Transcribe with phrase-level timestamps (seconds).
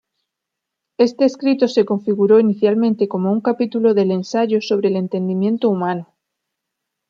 [0.97, 6.11] Este escrito se configuró inicialmente como un capítulo del Ensayo sobre el entendimiento humano.